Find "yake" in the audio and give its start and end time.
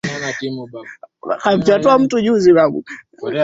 0.27-0.49